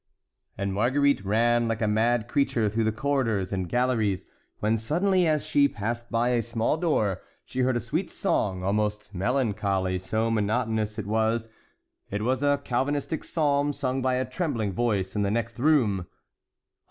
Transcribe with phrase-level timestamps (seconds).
[0.57, 4.25] And Marguerite ran like a mad creature through the corridors and galleries,
[4.59, 9.13] when suddenly, as she passed by a small door, she heard a sweet song, almost
[9.13, 11.49] melancholy, so monotonous it was.
[12.09, 16.07] It was a Calvinistic psalm, sung by a trembling voice in the next room.